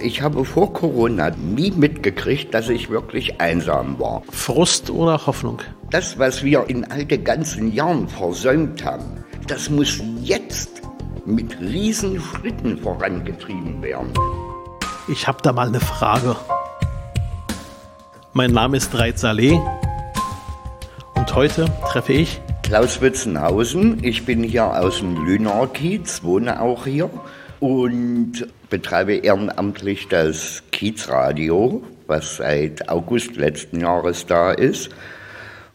Ich 0.00 0.22
habe 0.22 0.44
vor 0.44 0.72
Corona 0.72 1.30
nie 1.30 1.72
mitgekriegt, 1.72 2.54
dass 2.54 2.68
ich 2.68 2.88
wirklich 2.88 3.40
einsam 3.40 3.98
war. 3.98 4.22
Frust 4.30 4.90
oder 4.90 5.26
Hoffnung? 5.26 5.60
Das, 5.90 6.20
was 6.20 6.44
wir 6.44 6.68
in 6.68 6.84
all 6.84 7.04
den 7.04 7.24
ganzen 7.24 7.72
Jahren 7.72 8.06
versäumt 8.06 8.84
haben, 8.84 9.24
das 9.48 9.68
muss 9.68 10.00
jetzt 10.22 10.82
mit 11.26 11.58
riesen 11.60 12.20
Schritten 12.20 12.78
vorangetrieben 12.78 13.82
werden. 13.82 14.12
Ich 15.08 15.26
habe 15.26 15.38
da 15.42 15.52
mal 15.52 15.66
eine 15.66 15.80
Frage. 15.80 16.36
Mein 18.32 18.52
Name 18.52 18.76
ist 18.76 18.96
Reit 18.96 19.18
Saleh 19.18 19.58
und 21.16 21.34
heute 21.34 21.66
treffe 21.90 22.12
ich 22.12 22.40
Klaus 22.62 23.00
Witzenhausen. 23.00 24.04
Ich 24.04 24.24
bin 24.24 24.44
hier 24.44 24.64
aus 24.64 24.98
dem 24.98 25.24
Lüner 25.24 25.66
Kiez, 25.66 26.22
wohne 26.22 26.60
auch 26.60 26.84
hier 26.84 27.10
und 27.60 28.46
betreibe 28.70 29.14
ehrenamtlich 29.14 30.08
das 30.08 30.62
Kiezradio, 30.70 31.82
was 32.06 32.36
seit 32.36 32.88
August 32.88 33.36
letzten 33.36 33.80
Jahres 33.80 34.26
da 34.26 34.52
ist 34.52 34.90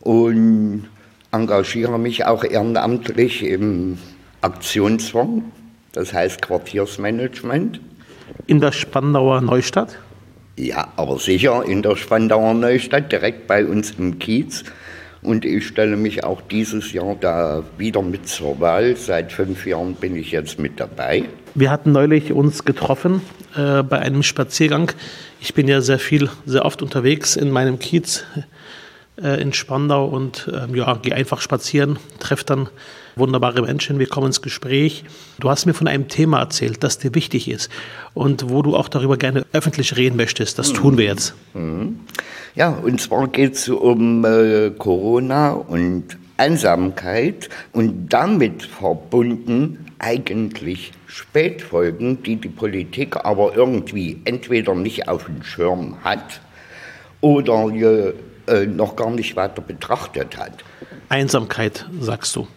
und 0.01 0.89
engagiere 1.31 1.97
mich 1.97 2.25
auch 2.25 2.43
ehrenamtlich 2.43 3.43
im 3.43 3.97
Aktionsfonds, 4.41 5.45
das 5.93 6.13
heißt 6.13 6.41
Quartiersmanagement. 6.41 7.79
In 8.47 8.59
der 8.59 8.71
Spandauer 8.71 9.41
Neustadt? 9.41 9.97
Ja, 10.55 10.89
aber 10.97 11.17
sicher 11.17 11.63
in 11.65 11.81
der 11.81 11.95
Spandauer 11.95 12.53
Neustadt, 12.53 13.11
direkt 13.11 13.47
bei 13.47 13.65
uns 13.65 13.91
im 13.97 14.19
Kiez. 14.19 14.63
Und 15.23 15.45
ich 15.45 15.65
stelle 15.65 15.95
mich 15.95 16.23
auch 16.23 16.41
dieses 16.41 16.91
Jahr 16.91 17.15
da 17.19 17.63
wieder 17.77 18.01
mit 18.01 18.27
zur 18.27 18.59
Wahl. 18.59 18.95
Seit 18.97 19.31
fünf 19.31 19.65
Jahren 19.65 19.95
bin 19.95 20.15
ich 20.15 20.31
jetzt 20.31 20.59
mit 20.59 20.79
dabei. 20.79 21.23
Wir 21.55 21.69
hatten 21.69 21.91
neulich 21.91 22.33
uns 22.33 22.65
getroffen 22.65 23.21
äh, 23.55 23.83
bei 23.83 23.99
einem 23.99 24.23
Spaziergang. 24.23 24.91
Ich 25.39 25.53
bin 25.53 25.67
ja 25.67 25.81
sehr 25.81 25.99
viel, 25.99 26.29
sehr 26.45 26.65
oft 26.65 26.81
unterwegs 26.81 27.35
in 27.35 27.51
meinem 27.51 27.77
Kiez 27.77 28.23
äh, 29.21 29.39
in 29.39 29.53
Spandau 29.53 30.07
und 30.07 30.51
äh, 30.51 30.75
ja, 30.75 30.95
gehe 30.95 31.13
einfach 31.13 31.41
spazieren, 31.41 31.99
treffe 32.19 32.45
dann 32.45 32.69
wunderbare 33.15 33.61
Menschen, 33.61 33.99
wir 33.99 34.07
kommen 34.07 34.27
ins 34.27 34.41
Gespräch. 34.41 35.03
Du 35.39 35.51
hast 35.51 35.67
mir 35.67 35.75
von 35.75 35.87
einem 35.87 36.07
Thema 36.07 36.39
erzählt, 36.39 36.83
das 36.83 36.97
dir 36.97 37.13
wichtig 37.13 37.47
ist 37.47 37.69
und 38.15 38.49
wo 38.49 38.63
du 38.63 38.75
auch 38.75 38.89
darüber 38.89 39.17
gerne 39.17 39.45
öffentlich 39.53 39.95
reden 39.95 40.17
möchtest. 40.17 40.57
Das 40.57 40.73
tun 40.73 40.97
wir 40.97 41.05
jetzt. 41.05 41.35
Mhm. 41.53 41.99
Ja, 42.55 42.69
und 42.69 42.99
zwar 42.99 43.27
geht 43.27 43.53
es 43.53 43.69
um 43.69 44.25
äh, 44.25 44.71
Corona 44.71 45.51
und 45.51 46.17
Einsamkeit 46.37 47.49
und 47.71 48.09
damit 48.09 48.63
verbunden 48.63 49.92
eigentlich 50.03 50.91
Spätfolgen, 51.07 52.21
die 52.23 52.35
die 52.35 52.49
Politik 52.49 53.15
aber 53.23 53.55
irgendwie 53.55 54.21
entweder 54.25 54.75
nicht 54.75 55.07
auf 55.07 55.25
dem 55.25 55.43
Schirm 55.43 55.97
hat 56.03 56.41
oder 57.21 57.71
äh, 58.47 58.65
noch 58.65 58.97
gar 58.97 59.11
nicht 59.11 59.35
weiter 59.37 59.61
betrachtet 59.61 60.37
hat. 60.37 60.63
Einsamkeit, 61.07 61.85
sagst 62.01 62.35
du. 62.35 62.47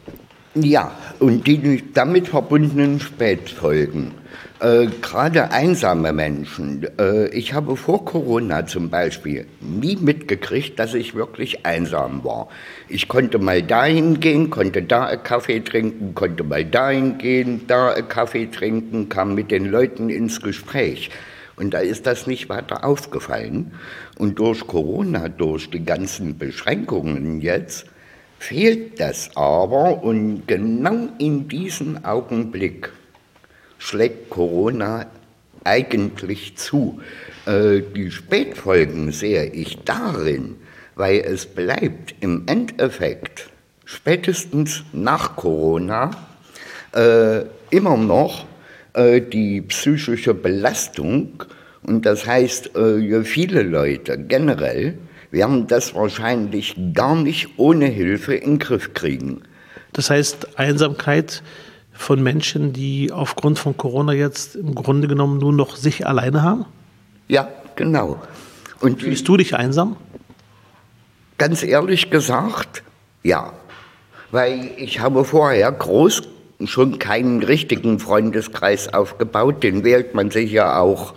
Ja, 0.55 0.91
und 1.20 1.47
die 1.47 1.84
damit 1.92 2.28
verbundenen 2.28 2.98
Spätfolgen. 2.98 4.12
Äh, 4.58 4.86
Gerade 5.02 5.50
einsame 5.50 6.14
Menschen. 6.14 6.86
Äh, 6.98 7.28
ich 7.28 7.52
habe 7.52 7.76
vor 7.76 8.06
Corona 8.06 8.64
zum 8.64 8.88
Beispiel 8.88 9.46
nie 9.60 9.96
mitgekriegt, 9.96 10.78
dass 10.78 10.94
ich 10.94 11.14
wirklich 11.14 11.66
einsam 11.66 12.24
war. 12.24 12.48
Ich 12.88 13.06
konnte 13.06 13.38
mal 13.38 13.62
dahin 13.62 14.18
gehen, 14.18 14.48
konnte 14.48 14.82
da 14.82 15.06
einen 15.06 15.22
Kaffee 15.22 15.60
trinken, 15.60 16.14
konnte 16.14 16.42
mal 16.42 16.64
dahin 16.64 17.18
gehen, 17.18 17.66
da 17.66 17.92
einen 17.92 18.08
Kaffee 18.08 18.46
trinken, 18.46 19.10
kam 19.10 19.34
mit 19.34 19.50
den 19.50 19.66
Leuten 19.66 20.08
ins 20.08 20.40
Gespräch. 20.40 21.10
Und 21.56 21.74
da 21.74 21.78
ist 21.78 22.06
das 22.06 22.27
nicht 22.27 22.48
weiter 22.48 22.82
aufgefallen. 22.84 23.72
Und 24.16 24.38
durch 24.38 24.66
Corona, 24.66 25.28
durch 25.28 25.68
die 25.68 25.84
ganzen 25.84 26.38
Beschränkungen 26.38 27.42
jetzt, 27.42 27.86
fehlt 28.38 29.00
das 29.00 29.30
aber 29.34 30.02
und 30.02 30.46
genau 30.46 31.08
in 31.18 31.46
diesem 31.48 32.05
Augenblick 32.05 32.90
schlägt 33.79 34.31
Corona 34.31 35.07
eigentlich 35.64 36.57
zu. 36.57 37.01
Äh, 37.47 37.83
die 37.95 38.11
Spätfolgen 38.11 39.13
sehe 39.13 39.47
ich 39.47 39.79
darin, 39.85 40.57
weil 40.95 41.20
es 41.20 41.47
bleibt 41.47 42.14
im 42.20 42.45
Endeffekt 42.47 43.51
spätestens 43.85 44.85
nach 44.92 45.37
Corona 45.37 46.11
äh, 46.92 47.42
immer 47.70 47.97
noch 47.97 48.47
äh, 48.95 49.20
die 49.20 49.61
psychische 49.63 50.35
Belastung 50.35 51.45
und 51.83 52.05
das 52.05 52.27
heißt, 52.27 52.73
viele 53.23 53.63
Leute 53.63 54.19
generell 54.19 54.98
werden 55.31 55.69
das 55.69 55.95
wahrscheinlich 55.95 56.75
gar 56.95 57.14
nicht 57.14 57.51
ohne 57.58 57.87
Hilfe 57.87 58.35
in 58.35 58.55
den 58.55 58.58
Griff 58.58 58.93
kriegen. 58.93 59.43
Das 59.93 60.11
heißt, 60.11 60.58
Einsamkeit 60.58 61.45
von 61.96 62.23
Menschen, 62.23 62.73
die 62.73 63.12
aufgrund 63.12 63.58
von 63.58 63.77
Corona 63.77 64.12
jetzt 64.12 64.57
im 64.57 64.74
Grunde 64.74 65.08
genommen 65.08 65.39
nur 65.39 65.52
noch 65.52 65.77
sich 65.77 66.07
alleine 66.07 66.42
haben? 66.42 66.64
Ja, 67.29 67.48
genau. 67.74 68.20
Und 68.80 69.01
Fühlst 69.01 69.27
du 69.27 69.36
dich 69.36 69.57
einsam? 69.57 69.96
Ganz 71.39 71.62
ehrlich 71.62 72.11
gesagt, 72.11 72.83
ja. 73.23 73.52
Weil 74.30 74.70
ich 74.77 75.01
habe 75.01 75.24
vorher 75.24 75.70
groß 75.73 76.23
schon 76.64 76.98
keinen 76.98 77.42
richtigen 77.42 77.98
Freundeskreis 77.98 78.92
aufgebaut. 78.92 79.63
Den 79.63 79.84
wählt 79.84 80.14
man 80.14 80.30
sich 80.30 80.52
ja 80.52 80.78
auch 80.78 81.14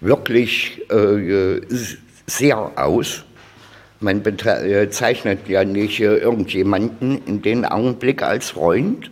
wirklich 0.00 0.82
äh, 0.90 1.60
sehr 2.26 2.72
aus. 2.76 3.24
Man 4.00 4.22
bezeichnet 4.22 5.48
ja 5.48 5.64
nicht 5.64 6.00
äh, 6.00 6.16
irgendjemanden 6.16 7.22
in 7.26 7.42
dem 7.42 7.64
Augenblick 7.64 8.22
als 8.22 8.50
Freund, 8.50 9.10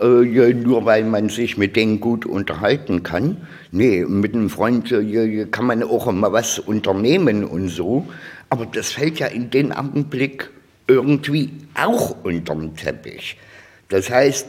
äh, 0.00 0.54
nur 0.54 0.86
weil 0.86 1.04
man 1.04 1.28
sich 1.28 1.58
mit 1.58 1.76
denen 1.76 2.00
gut 2.00 2.24
unterhalten 2.24 3.02
kann. 3.02 3.36
Nee, 3.70 4.04
mit 4.06 4.34
einem 4.34 4.48
Freund 4.48 4.90
äh, 4.90 5.46
kann 5.50 5.66
man 5.66 5.82
auch 5.82 6.06
immer 6.08 6.32
was 6.32 6.58
unternehmen 6.58 7.44
und 7.44 7.68
so. 7.68 8.06
Aber 8.48 8.66
das 8.66 8.92
fällt 8.92 9.18
ja 9.18 9.26
in 9.26 9.50
dem 9.50 9.72
Augenblick 9.72 10.50
irgendwie 10.88 11.50
auch 11.74 12.16
unter 12.24 12.54
den 12.54 12.74
Teppich. 12.74 13.36
Das 13.88 14.10
heißt, 14.10 14.46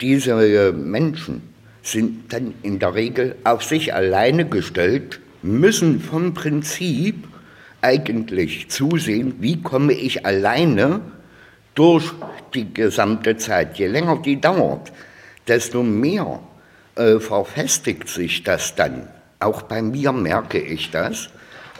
diese 0.00 0.72
Menschen 0.72 1.42
sind 1.82 2.32
dann 2.32 2.54
in 2.62 2.78
der 2.78 2.94
Regel 2.94 3.36
auf 3.44 3.62
sich 3.62 3.94
alleine 3.94 4.48
gestellt, 4.48 5.20
müssen 5.42 6.00
vom 6.00 6.34
Prinzip 6.34 7.16
eigentlich 7.82 8.68
zusehen, 8.68 9.34
wie 9.40 9.62
komme 9.62 9.92
ich 9.92 10.26
alleine 10.26 11.00
durch 11.76 12.12
die 12.54 12.74
gesamte 12.74 13.36
Zeit. 13.36 13.78
Je 13.78 13.86
länger 13.86 14.16
die 14.16 14.40
dauert, 14.40 14.90
desto 15.46 15.84
mehr 15.84 16.40
äh, 16.96 17.20
verfestigt 17.20 18.08
sich 18.08 18.42
das 18.42 18.74
dann. 18.74 19.08
Auch 19.38 19.62
bei 19.62 19.82
mir 19.82 20.12
merke 20.12 20.58
ich 20.58 20.90
das. 20.90 21.28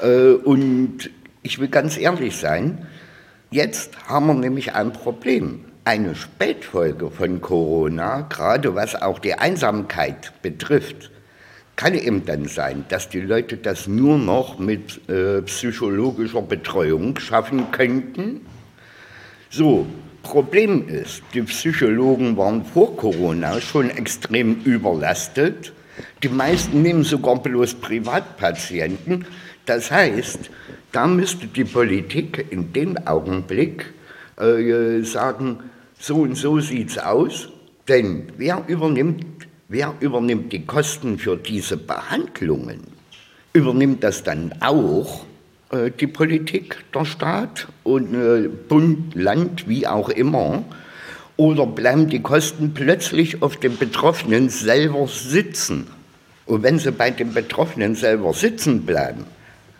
Äh, 0.00 0.32
und 0.32 1.10
ich 1.42 1.58
will 1.58 1.68
ganz 1.68 1.96
ehrlich 1.96 2.36
sein, 2.36 2.86
jetzt 3.50 3.90
haben 4.06 4.26
wir 4.26 4.34
nämlich 4.34 4.74
ein 4.74 4.92
Problem. 4.92 5.64
Eine 5.84 6.14
Spätfolge 6.14 7.10
von 7.10 7.40
Corona, 7.40 8.22
gerade 8.22 8.74
was 8.74 9.00
auch 9.00 9.18
die 9.18 9.34
Einsamkeit 9.34 10.32
betrifft, 10.42 11.10
kann 11.76 11.94
eben 11.94 12.24
dann 12.24 12.46
sein, 12.46 12.84
dass 12.88 13.08
die 13.08 13.20
Leute 13.20 13.58
das 13.58 13.86
nur 13.86 14.18
noch 14.18 14.58
mit 14.58 15.08
äh, 15.08 15.42
psychologischer 15.42 16.42
Betreuung 16.42 17.18
schaffen 17.18 17.70
könnten. 17.70 18.46
So, 19.50 19.86
Problem 20.22 20.88
ist, 20.88 21.22
die 21.34 21.42
Psychologen 21.42 22.36
waren 22.36 22.64
vor 22.64 22.96
Corona 22.96 23.60
schon 23.60 23.90
extrem 23.90 24.60
überlastet. 24.64 25.72
Die 26.22 26.28
meisten 26.28 26.82
nehmen 26.82 27.04
sogar 27.04 27.40
bloß 27.40 27.74
Privatpatienten. 27.74 29.24
Das 29.66 29.90
heißt, 29.90 30.50
da 30.92 31.06
müsste 31.06 31.46
die 31.46 31.64
Politik 31.64 32.46
in 32.50 32.72
dem 32.72 32.96
Augenblick 33.06 33.92
äh, 34.38 35.02
sagen, 35.02 35.58
so 35.98 36.16
und 36.16 36.34
so 36.34 36.60
sieht's 36.60 36.98
aus. 36.98 37.48
Denn 37.88 38.32
wer 38.36 38.64
übernimmt 38.66 39.24
Wer 39.68 39.94
übernimmt 39.98 40.52
die 40.52 40.64
Kosten 40.64 41.18
für 41.18 41.36
diese 41.36 41.76
Behandlungen? 41.76 42.84
Übernimmt 43.52 44.04
das 44.04 44.22
dann 44.22 44.54
auch 44.60 45.26
die 45.72 46.06
Politik, 46.06 46.76
der 46.94 47.04
Staat 47.04 47.68
und 47.82 48.14
äh, 48.14 48.48
Bund, 48.48 49.14
Land, 49.14 49.68
wie 49.68 49.86
auch 49.86 50.08
immer? 50.08 50.64
Oder 51.36 51.66
bleiben 51.66 52.08
die 52.08 52.22
Kosten 52.22 52.72
plötzlich 52.72 53.42
auf 53.42 53.56
dem 53.56 53.76
Betroffenen 53.76 54.48
selber 54.48 55.06
sitzen? 55.08 55.88
Und 56.46 56.62
wenn 56.62 56.78
sie 56.78 56.92
bei 56.92 57.10
dem 57.10 57.34
Betroffenen 57.34 57.94
selber 57.94 58.32
sitzen 58.32 58.86
bleiben, 58.86 59.24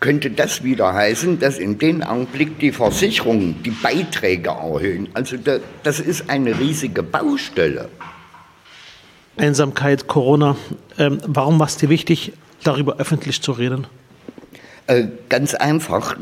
könnte 0.00 0.30
das 0.30 0.62
wieder 0.62 0.92
heißen, 0.92 1.38
dass 1.38 1.58
in 1.58 1.78
dem 1.78 2.02
Augenblick 2.02 2.58
die 2.58 2.72
Versicherungen 2.72 3.62
die 3.62 3.70
Beiträge 3.70 4.50
erhöhen. 4.50 5.08
Also 5.14 5.36
das 5.82 6.00
ist 6.00 6.28
eine 6.28 6.58
riesige 6.58 7.02
Baustelle. 7.02 7.88
Einsamkeit, 9.38 10.06
Corona. 10.06 10.56
Ähm, 10.98 11.18
warum 11.26 11.58
war 11.58 11.66
es 11.66 11.76
dir 11.76 11.88
wichtig, 11.88 12.32
darüber 12.62 12.96
öffentlich 12.96 13.40
zu 13.40 13.52
reden? 13.52 13.86
Äh, 14.86 15.08
ganz 15.28 15.54
einfach. 15.54 16.16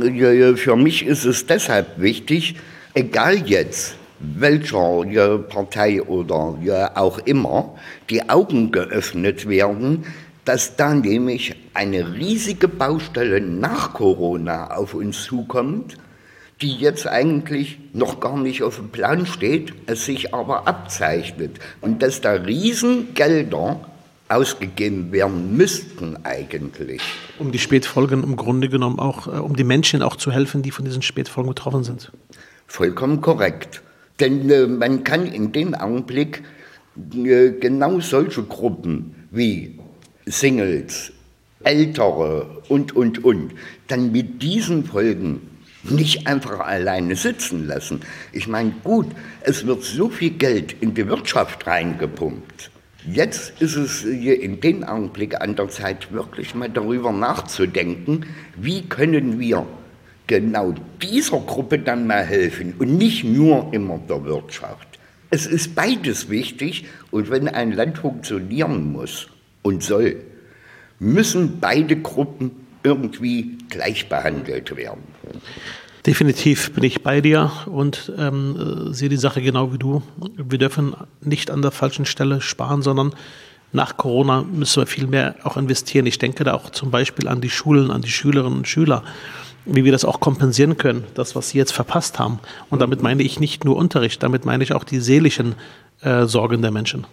Für 0.56 0.76
mich 0.76 1.04
ist 1.04 1.24
es 1.24 1.46
deshalb 1.46 2.00
wichtig, 2.00 2.56
egal 2.94 3.46
jetzt, 3.46 3.96
welcher 4.20 5.38
Partei 5.38 6.02
oder 6.02 6.90
auch 6.94 7.18
immer, 7.18 7.74
die 8.08 8.28
Augen 8.30 8.72
geöffnet 8.72 9.46
werden, 9.48 10.06
dass 10.46 10.76
da 10.76 10.94
nämlich 10.94 11.56
eine 11.74 12.14
riesige 12.14 12.68
Baustelle 12.68 13.40
nach 13.40 13.92
Corona 13.92 14.70
auf 14.74 14.94
uns 14.94 15.24
zukommt, 15.24 15.96
die 16.62 16.74
jetzt 16.76 17.06
eigentlich 17.06 17.78
noch 17.92 18.20
gar 18.20 18.38
nicht 18.38 18.62
auf 18.62 18.76
dem 18.76 18.88
Plan 18.88 19.26
steht, 19.26 19.74
es 19.86 20.06
sich 20.06 20.32
aber 20.32 20.66
abzeichnet 20.66 21.58
und 21.82 22.02
dass 22.02 22.22
da 22.22 22.32
Riesengelder 22.32 23.80
ausgegeben 24.28 25.12
werden 25.12 25.54
müssten 25.56 26.16
eigentlich. 26.24 27.02
Um 27.38 27.52
die 27.52 27.58
Spätfolgen 27.58 28.22
im 28.22 28.36
Grunde 28.36 28.68
genommen 28.68 28.98
auch, 28.98 29.26
äh, 29.26 29.30
um 29.30 29.56
die 29.56 29.64
Menschen 29.64 30.02
auch 30.02 30.16
zu 30.16 30.30
helfen, 30.30 30.62
die 30.62 30.70
von 30.70 30.84
diesen 30.84 31.02
Spätfolgen 31.02 31.48
betroffen 31.48 31.84
sind. 31.84 32.12
Vollkommen 32.66 33.20
korrekt. 33.20 33.82
Denn 34.20 34.48
äh, 34.50 34.66
man 34.66 35.04
kann 35.04 35.26
in 35.26 35.52
dem 35.52 35.74
Augenblick 35.74 36.42
äh, 37.14 37.50
genau 37.50 38.00
solche 38.00 38.42
Gruppen 38.44 39.28
wie 39.30 39.78
Singles, 40.26 41.12
Ältere 41.64 42.62
und, 42.68 42.94
und, 42.94 43.24
und, 43.24 43.52
dann 43.88 44.12
mit 44.12 44.42
diesen 44.42 44.84
Folgen 44.84 45.40
nicht 45.82 46.26
einfach 46.26 46.60
alleine 46.60 47.16
sitzen 47.16 47.66
lassen. 47.66 48.00
Ich 48.32 48.46
meine, 48.46 48.72
gut, 48.84 49.06
es 49.42 49.66
wird 49.66 49.82
so 49.82 50.08
viel 50.08 50.30
Geld 50.30 50.76
in 50.80 50.94
die 50.94 51.06
Wirtschaft 51.06 51.66
reingepumpt. 51.66 52.70
Jetzt 53.06 53.60
ist 53.60 53.76
es 53.76 54.00
hier 54.00 54.40
in 54.40 54.60
dem 54.60 54.82
Augenblick 54.82 55.40
an 55.40 55.56
der 55.56 55.68
Zeit, 55.68 56.10
wirklich 56.10 56.54
mal 56.54 56.70
darüber 56.70 57.12
nachzudenken, 57.12 58.24
wie 58.56 58.82
können 58.82 59.38
wir 59.38 59.66
genau 60.26 60.74
dieser 61.02 61.38
Gruppe 61.40 61.78
dann 61.78 62.06
mal 62.06 62.24
helfen 62.24 62.74
und 62.78 62.96
nicht 62.96 63.24
nur 63.24 63.72
immer 63.74 63.98
der 64.08 64.24
Wirtschaft. 64.24 64.98
Es 65.30 65.46
ist 65.46 65.74
beides 65.74 66.30
wichtig 66.30 66.86
und 67.10 67.30
wenn 67.30 67.48
ein 67.48 67.72
Land 67.72 67.98
funktionieren 67.98 68.92
muss 68.92 69.28
und 69.62 69.82
soll, 69.82 70.16
müssen 70.98 71.58
beide 71.60 71.96
Gruppen 71.96 72.52
irgendwie 72.84 73.58
gleich 73.68 74.08
behandelt 74.08 74.76
werden. 74.76 75.02
Definitiv 76.06 76.72
bin 76.72 76.84
ich 76.84 77.02
bei 77.02 77.22
dir 77.22 77.50
und 77.64 78.12
ähm, 78.18 78.92
sehe 78.92 79.08
die 79.08 79.16
Sache 79.16 79.40
genau 79.40 79.72
wie 79.72 79.78
du. 79.78 80.02
Wir 80.36 80.58
dürfen 80.58 80.94
nicht 81.22 81.50
an 81.50 81.62
der 81.62 81.70
falschen 81.70 82.04
Stelle 82.04 82.42
sparen, 82.42 82.82
sondern 82.82 83.14
nach 83.72 83.96
Corona 83.96 84.42
müssen 84.42 84.82
wir 84.82 84.86
viel 84.86 85.06
mehr 85.06 85.34
auch 85.44 85.56
investieren. 85.56 86.04
Ich 86.04 86.18
denke 86.18 86.44
da 86.44 86.52
auch 86.52 86.68
zum 86.68 86.90
Beispiel 86.90 87.26
an 87.26 87.40
die 87.40 87.48
Schulen, 87.48 87.90
an 87.90 88.02
die 88.02 88.10
Schülerinnen 88.10 88.58
und 88.58 88.68
Schüler, 88.68 89.02
wie 89.64 89.84
wir 89.84 89.92
das 89.92 90.04
auch 90.04 90.20
kompensieren 90.20 90.76
können, 90.76 91.04
das, 91.14 91.34
was 91.34 91.50
sie 91.50 91.58
jetzt 91.58 91.72
verpasst 91.72 92.18
haben. 92.18 92.38
Und 92.68 92.82
damit 92.82 93.02
meine 93.02 93.22
ich 93.22 93.40
nicht 93.40 93.64
nur 93.64 93.76
Unterricht, 93.76 94.22
damit 94.22 94.44
meine 94.44 94.62
ich 94.62 94.74
auch 94.74 94.84
die 94.84 95.00
seelischen 95.00 95.54
äh, 96.02 96.26
Sorgen 96.26 96.60
der 96.60 96.70
Menschen. 96.70 97.06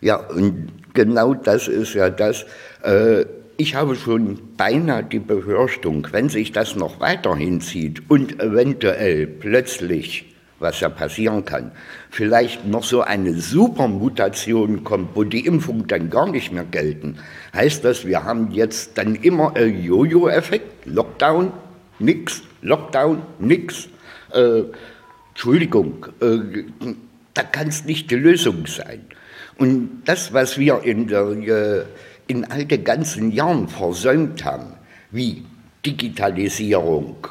Ja, 0.00 0.16
und 0.16 0.68
genau 0.94 1.34
das 1.34 1.68
ist 1.68 1.94
ja 1.94 2.10
das. 2.10 2.44
Äh 2.82 3.24
ich 3.62 3.76
habe 3.76 3.94
schon 3.94 4.40
beinahe 4.56 5.04
die 5.04 5.20
Befürchtung, 5.20 6.08
wenn 6.10 6.28
sich 6.28 6.50
das 6.50 6.74
noch 6.74 6.98
weiterhin 6.98 7.60
zieht 7.60 8.02
und 8.10 8.40
eventuell 8.40 9.28
plötzlich, 9.28 10.24
was 10.58 10.80
ja 10.80 10.88
passieren 10.88 11.44
kann, 11.44 11.70
vielleicht 12.10 12.66
noch 12.66 12.82
so 12.82 13.02
eine 13.02 13.34
Supermutation 13.34 14.82
kommt, 14.82 15.10
wo 15.14 15.22
die 15.22 15.46
Impfungen 15.46 15.86
dann 15.86 16.10
gar 16.10 16.28
nicht 16.28 16.50
mehr 16.50 16.64
gelten, 16.64 17.18
heißt 17.54 17.84
das, 17.84 18.04
wir 18.04 18.24
haben 18.24 18.50
jetzt 18.50 18.98
dann 18.98 19.14
immer 19.14 19.54
einen 19.54 19.80
Jojo-Effekt, 19.80 20.84
Lockdown, 20.86 21.52
nix, 22.00 22.42
Lockdown, 22.62 23.22
nix. 23.38 23.88
Äh, 24.34 24.62
Entschuldigung, 25.28 26.06
äh, 26.20 26.64
da 27.32 27.44
kann 27.44 27.68
es 27.68 27.84
nicht 27.84 28.10
die 28.10 28.16
Lösung 28.16 28.66
sein. 28.66 29.04
Und 29.56 30.02
das, 30.04 30.32
was 30.32 30.58
wir 30.58 30.82
in 30.82 31.06
der 31.06 31.28
äh, 31.28 31.84
in 32.32 32.50
all 32.50 32.64
den 32.64 32.82
ganzen 32.82 33.30
Jahren 33.30 33.68
versäumt 33.68 34.42
haben, 34.44 34.72
wie 35.10 35.44
Digitalisierung, 35.84 37.26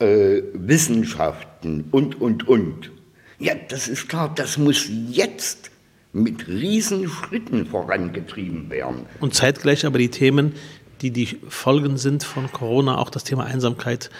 äh, 0.00 0.42
Wissenschaften 0.52 1.84
und, 1.92 2.20
und, 2.20 2.48
und. 2.48 2.90
Ja, 3.38 3.54
das 3.68 3.86
ist 3.86 4.08
klar, 4.08 4.32
das 4.34 4.58
muss 4.58 4.88
jetzt 5.08 5.70
mit 6.12 6.48
Riesenschritten 6.48 7.66
vorangetrieben 7.66 8.68
werden. 8.68 9.06
Und 9.20 9.34
zeitgleich 9.34 9.86
aber 9.86 9.98
die 9.98 10.08
Themen, 10.08 10.54
die 11.02 11.12
die 11.12 11.38
Folgen 11.48 11.96
sind 11.96 12.24
von 12.24 12.50
Corona, 12.50 12.98
auch 12.98 13.10
das 13.10 13.22
Thema 13.22 13.44
Einsamkeit 13.44 14.10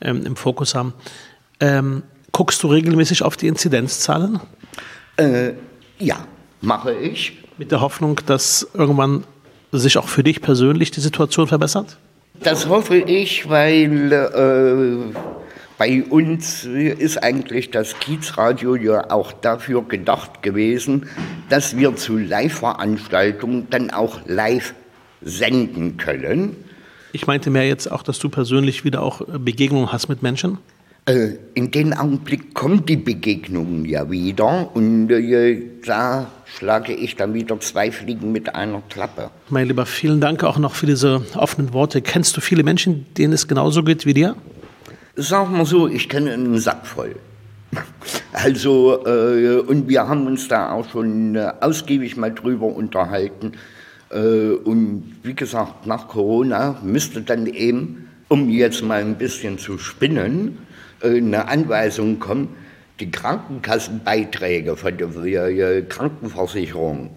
ähm, 0.00 0.24
im 0.24 0.36
Fokus 0.36 0.76
haben. 0.76 0.94
Ähm, 1.58 2.04
guckst 2.30 2.62
du 2.62 2.68
regelmäßig 2.68 3.24
auf 3.24 3.36
die 3.36 3.48
Inzidenzzahlen? 3.48 4.38
Äh, 5.16 5.54
ja, 5.98 6.24
mache 6.60 6.94
ich. 6.94 7.42
Mit 7.58 7.72
der 7.72 7.80
Hoffnung, 7.80 8.20
dass 8.24 8.66
irgendwann 8.72 9.24
sich 9.72 9.98
auch 9.98 10.08
für 10.08 10.22
dich 10.22 10.40
persönlich 10.40 10.90
die 10.90 11.00
Situation 11.00 11.46
verbessert? 11.46 11.96
Das 12.42 12.68
hoffe 12.68 12.96
ich, 12.96 13.48
weil 13.48 14.12
äh, 14.12 15.14
bei 15.78 16.02
uns 16.02 16.64
ist 16.64 17.22
eigentlich 17.22 17.70
das 17.70 17.98
Kiezradio 17.98 18.76
ja 18.76 19.10
auch 19.10 19.32
dafür 19.32 19.82
gedacht 19.82 20.42
gewesen, 20.42 21.08
dass 21.48 21.76
wir 21.76 21.96
zu 21.96 22.16
Live-Veranstaltungen 22.16 23.66
dann 23.70 23.90
auch 23.90 24.20
live 24.26 24.74
senden 25.22 25.96
können. 25.96 26.56
Ich 27.12 27.26
meinte 27.26 27.50
mehr 27.50 27.66
jetzt 27.66 27.90
auch, 27.90 28.02
dass 28.02 28.18
du 28.18 28.28
persönlich 28.28 28.84
wieder 28.84 29.02
auch 29.02 29.22
Begegnungen 29.26 29.92
hast 29.92 30.08
mit 30.08 30.22
Menschen? 30.22 30.58
Äh, 31.06 31.38
in 31.54 31.70
dem 31.70 31.92
Augenblick 31.92 32.54
kommen 32.54 32.84
die 32.84 32.96
Begegnungen 32.96 33.86
ja 33.86 34.10
wieder 34.10 34.74
und 34.74 35.10
äh, 35.10 35.62
da 35.84 36.30
schlage 36.44 36.92
ich 36.92 37.16
dann 37.16 37.32
wieder 37.32 37.58
zwei 37.60 37.90
Fliegen 37.90 38.32
mit 38.32 38.54
einer 38.54 38.82
Klappe. 38.90 39.30
Mein 39.48 39.68
Lieber, 39.68 39.86
vielen 39.86 40.20
Dank 40.20 40.44
auch 40.44 40.58
noch 40.58 40.74
für 40.74 40.86
diese 40.86 41.22
offenen 41.34 41.72
Worte. 41.72 42.02
Kennst 42.02 42.36
du 42.36 42.40
viele 42.40 42.62
Menschen, 42.64 43.06
denen 43.16 43.32
es 43.32 43.48
genauso 43.48 43.82
geht 43.82 44.04
wie 44.04 44.14
dir? 44.14 44.36
Sag 45.16 45.50
mal 45.50 45.64
so, 45.64 45.88
ich 45.88 46.08
kenne 46.08 46.32
einen 46.32 46.58
Sack 46.58 46.86
voll. 46.86 47.16
Also, 48.32 49.04
äh, 49.06 49.58
und 49.58 49.88
wir 49.88 50.06
haben 50.06 50.26
uns 50.26 50.46
da 50.48 50.70
auch 50.70 50.88
schon 50.90 51.34
äh, 51.34 51.52
ausgiebig 51.60 52.16
mal 52.16 52.32
drüber 52.32 52.66
unterhalten. 52.66 53.52
Äh, 54.10 54.52
und 54.64 55.16
wie 55.24 55.34
gesagt, 55.34 55.86
nach 55.86 56.08
Corona 56.08 56.76
müsste 56.82 57.22
dann 57.22 57.46
eben, 57.46 58.08
um 58.28 58.48
jetzt 58.48 58.82
mal 58.82 59.00
ein 59.00 59.16
bisschen 59.16 59.58
zu 59.58 59.78
spinnen, 59.78 60.58
eine 61.02 61.48
Anweisung 61.48 62.18
kommen, 62.18 62.56
die 63.00 63.10
Krankenkassenbeiträge 63.10 64.76
von 64.76 64.96
der 64.98 65.82
Krankenversicherung 65.82 67.10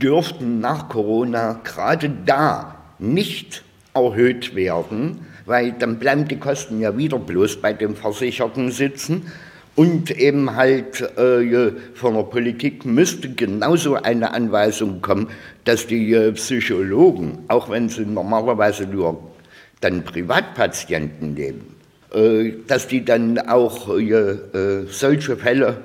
dürften 0.00 0.60
nach 0.60 0.88
Corona 0.88 1.60
gerade 1.64 2.10
da 2.24 2.76
nicht 2.98 3.62
erhöht 3.94 4.54
werden, 4.54 5.26
weil 5.46 5.72
dann 5.72 5.98
bleiben 5.98 6.28
die 6.28 6.38
Kosten 6.38 6.80
ja 6.80 6.96
wieder 6.96 7.18
bloß 7.18 7.60
bei 7.60 7.72
den 7.72 7.96
Versicherten 7.96 8.70
sitzen. 8.70 9.32
Und 9.76 10.10
eben 10.10 10.56
halt 10.56 11.00
äh, 11.16 11.72
von 11.94 12.14
der 12.14 12.24
Politik 12.24 12.84
müsste 12.84 13.32
genauso 13.32 13.94
eine 13.94 14.32
Anweisung 14.32 15.00
kommen, 15.00 15.28
dass 15.64 15.86
die 15.86 16.12
äh, 16.12 16.32
Psychologen, 16.32 17.38
auch 17.48 17.70
wenn 17.70 17.88
sie 17.88 18.04
normalerweise 18.04 18.84
nur 18.84 19.30
dann 19.80 20.04
Privatpatienten 20.04 21.34
nehmen, 21.34 21.76
dass 22.66 22.88
die 22.88 23.04
dann 23.04 23.38
auch 23.38 23.88
äh, 23.96 24.02
äh, 24.02 24.86
solche 24.90 25.36
Fälle 25.36 25.78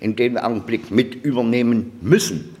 in 0.00 0.16
dem 0.16 0.36
Augenblick 0.36 0.90
mit 0.90 1.24
übernehmen 1.24 1.92
müssen. 2.02 2.54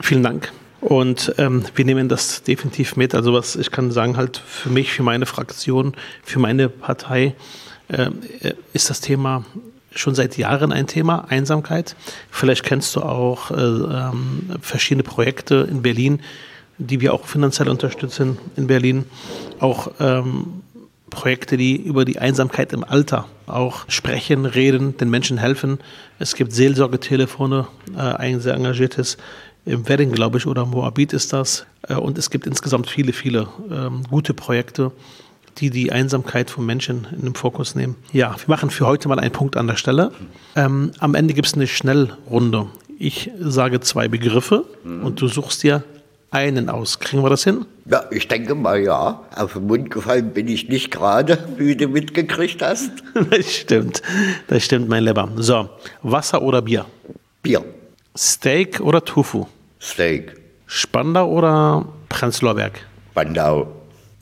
Vielen 0.00 0.22
Dank. 0.22 0.52
Und 0.80 1.34
ähm, 1.38 1.64
wir 1.74 1.84
nehmen 1.84 2.08
das 2.08 2.42
definitiv 2.42 2.96
mit. 2.96 3.14
Also 3.14 3.32
was 3.32 3.56
ich 3.56 3.70
kann 3.70 3.90
sagen, 3.90 4.16
halt 4.16 4.38
für 4.38 4.70
mich, 4.70 4.92
für 4.92 5.02
meine 5.02 5.26
Fraktion, 5.26 5.94
für 6.22 6.38
meine 6.38 6.68
Partei 6.68 7.34
äh, 7.88 8.10
ist 8.72 8.88
das 8.88 9.00
Thema 9.00 9.44
schon 9.90 10.14
seit 10.14 10.36
Jahren 10.36 10.72
ein 10.72 10.86
Thema, 10.86 11.26
Einsamkeit. 11.28 11.96
Vielleicht 12.30 12.64
kennst 12.64 12.94
du 12.96 13.00
auch 13.00 13.50
äh, 13.50 13.54
ähm, 13.54 14.50
verschiedene 14.60 15.02
Projekte 15.02 15.66
in 15.70 15.82
Berlin, 15.82 16.20
die 16.78 17.00
wir 17.00 17.14
auch 17.14 17.26
finanziell 17.26 17.68
unterstützen 17.68 18.38
in 18.56 18.66
Berlin. 18.66 19.04
Auch 19.58 19.90
ähm, 19.98 20.62
Projekte, 21.16 21.56
die 21.56 21.76
über 21.76 22.04
die 22.04 22.18
Einsamkeit 22.18 22.74
im 22.74 22.84
Alter 22.84 23.24
auch 23.46 23.86
sprechen, 23.88 24.44
reden, 24.44 24.98
den 24.98 25.08
Menschen 25.08 25.38
helfen. 25.38 25.78
Es 26.18 26.34
gibt 26.34 26.52
Seelsorgetelefone, 26.52 27.66
äh, 27.96 28.00
ein 28.00 28.40
sehr 28.40 28.54
engagiertes 28.54 29.16
im 29.64 29.88
Wedding, 29.88 30.12
glaube 30.12 30.36
ich, 30.36 30.46
oder 30.46 30.66
Moabit 30.66 31.14
ist 31.14 31.32
das. 31.32 31.64
Äh, 31.88 31.94
und 31.94 32.18
es 32.18 32.28
gibt 32.28 32.46
insgesamt 32.46 32.88
viele, 32.88 33.14
viele 33.14 33.48
ähm, 33.70 34.02
gute 34.10 34.34
Projekte, 34.34 34.92
die 35.56 35.70
die 35.70 35.90
Einsamkeit 35.90 36.50
von 36.50 36.66
Menschen 36.66 37.06
in 37.10 37.22
den 37.22 37.34
Fokus 37.34 37.74
nehmen. 37.74 37.96
Ja, 38.12 38.36
wir 38.36 38.48
machen 38.48 38.68
für 38.68 38.86
heute 38.86 39.08
mal 39.08 39.18
einen 39.18 39.32
Punkt 39.32 39.56
an 39.56 39.66
der 39.66 39.76
Stelle. 39.76 40.12
Ähm, 40.54 40.92
am 40.98 41.14
Ende 41.14 41.32
gibt 41.32 41.48
es 41.48 41.54
eine 41.54 41.66
Schnellrunde. 41.66 42.66
Ich 42.98 43.30
sage 43.40 43.80
zwei 43.80 44.06
Begriffe 44.08 44.66
mhm. 44.84 45.02
und 45.02 45.20
du 45.20 45.28
suchst 45.28 45.62
dir 45.62 45.82
einen 46.30 46.68
aus. 46.68 46.98
Kriegen 46.98 47.22
wir 47.22 47.30
das 47.30 47.44
hin? 47.44 47.64
Ja, 47.88 48.04
ich 48.10 48.28
denke 48.28 48.54
mal 48.54 48.80
ja. 48.80 49.20
Auf 49.34 49.54
den 49.54 49.66
Mund 49.66 49.90
gefallen 49.90 50.30
bin 50.32 50.48
ich 50.48 50.68
nicht 50.68 50.90
gerade, 50.90 51.38
wie 51.56 51.76
du 51.76 51.88
mitgekriegt 51.88 52.62
hast. 52.62 52.90
Das 53.30 53.52
stimmt. 53.52 54.02
Das 54.48 54.64
stimmt, 54.64 54.88
mein 54.88 55.04
Lieber. 55.04 55.28
So, 55.36 55.68
Wasser 56.02 56.42
oder 56.42 56.62
Bier? 56.62 56.86
Bier, 57.42 57.64
Steak 58.16 58.80
oder 58.80 59.04
Tofu? 59.04 59.46
Steak, 59.80 60.36
Spandau 60.66 61.30
oder 61.30 61.86
Prenzlauer 62.08 62.54
Berg? 62.54 62.80
Bandau, 63.14 63.68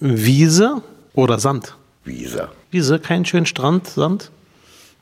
Wiese 0.00 0.82
oder 1.14 1.38
Sand? 1.38 1.74
Wiese. 2.04 2.48
Wiese, 2.70 2.98
keinen 2.98 3.24
schönen 3.24 3.46
Strand, 3.46 3.86
Sand? 3.86 4.30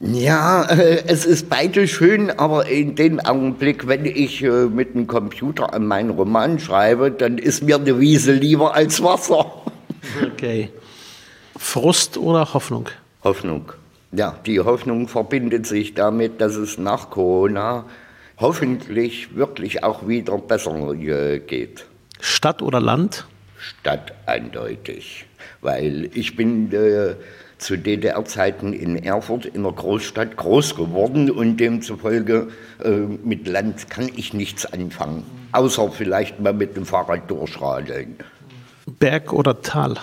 Ja, 0.05 0.65
äh, 0.65 1.05
es 1.07 1.25
ist 1.25 1.49
beide 1.49 1.87
schön, 1.87 2.31
aber 2.31 2.67
in 2.67 2.97
dem 2.97 3.21
Augenblick, 3.21 3.87
wenn 3.87 4.05
ich 4.05 4.43
äh, 4.43 4.67
mit 4.67 4.97
dem 4.97 5.07
Computer 5.07 5.73
an 5.73 5.87
meinen 5.87 6.11
Roman 6.11 6.59
schreibe, 6.59 7.13
dann 7.13 7.39
ist 7.39 7.63
mir 7.63 7.77
eine 7.77 8.01
Wiese 8.01 8.33
lieber 8.33 8.75
als 8.75 9.01
Wasser. 9.01 9.63
Okay. 10.21 10.71
Frust 11.57 12.19
oder 12.19 12.53
Hoffnung? 12.53 12.89
Hoffnung. 13.23 13.73
Ja, 14.11 14.37
die 14.45 14.59
Hoffnung 14.59 15.07
verbindet 15.07 15.69
sich 15.69 15.95
damit, 15.95 16.41
dass 16.41 16.57
es 16.57 16.79
nach 16.79 17.11
Corona 17.11 17.85
hoffentlich 18.39 19.37
wirklich 19.37 19.85
auch 19.85 20.09
wieder 20.09 20.37
besser 20.39 20.95
äh, 20.95 21.39
geht. 21.39 21.87
Stadt 22.19 22.61
oder 22.61 22.81
Land? 22.81 23.25
Stadt 23.57 24.13
eindeutig, 24.27 25.27
weil 25.61 26.11
ich 26.13 26.35
bin 26.35 26.73
äh, 26.73 27.15
zu 27.63 27.79
DDR-Zeiten 27.79 28.73
in 28.73 28.97
Erfurt 29.03 29.47
in 29.47 29.63
der 29.63 29.73
Großstadt 29.73 30.37
groß 30.37 30.77
geworden 30.77 31.31
und 31.31 31.59
demzufolge 31.59 32.49
äh, 32.85 32.91
mit 32.91 33.47
Land 33.47 33.89
kann 33.89 34.11
ich 34.15 34.35
nichts 34.35 34.67
anfangen, 34.67 35.25
außer 35.53 35.91
vielleicht 35.91 36.41
mal 36.41 36.53
mit 36.53 36.77
dem 36.77 36.85
Fahrrad 36.85 37.31
durchradeln. 37.31 38.17
Berg 38.99 39.33
oder 39.33 39.63
Tal? 39.63 39.97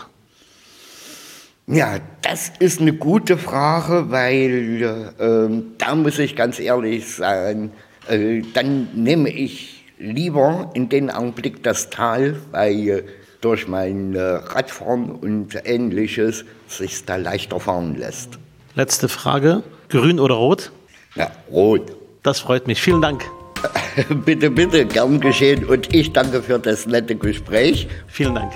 Ja, 1.68 2.00
das 2.24 2.52
ist 2.58 2.82
eine 2.82 2.94
gute 2.94 3.38
Frage, 3.38 4.10
weil 4.10 4.82
äh, 5.20 5.64
da 5.78 5.96
muss 5.96 6.18
ich 6.18 6.36
ganz 6.36 6.60
ehrlich 6.60 7.14
sein, 7.14 7.72
äh, 8.08 8.42
dann 8.54 8.88
nehme 8.96 9.30
ich 9.30 9.86
lieber 10.00 10.72
in 10.74 10.90
den 10.90 11.12
Augenblick 11.12 11.62
das 11.62 11.90
Tal, 11.90 12.38
weil 12.52 12.90
äh, 12.90 13.04
durch 13.42 13.68
mein 13.68 14.16
äh, 14.16 14.22
Radfahren 14.22 15.12
und 15.12 15.56
ähnliches 15.66 16.46
sich 16.68 17.06
da 17.06 17.16
leichter 17.16 17.60
fahren 17.60 17.96
lässt. 17.96 18.38
Letzte 18.76 19.10
Frage. 19.10 19.64
Grün 19.90 20.20
oder 20.20 20.36
Rot? 20.36 20.72
Ja, 21.16 21.32
rot. 21.52 21.92
Das 22.24 22.40
freut 22.40 22.68
mich. 22.68 22.82
Vielen 22.82 23.02
Dank. 23.02 23.26
bitte, 24.26 24.52
bitte, 24.52 24.86
gern 24.86 25.20
geschehen 25.20 25.66
und 25.66 25.94
ich 25.94 26.14
danke 26.14 26.42
für 26.42 26.60
das 26.60 26.86
nette 26.86 27.16
Gespräch. 27.16 27.88
Vielen 28.08 28.36
Dank. 28.36 28.54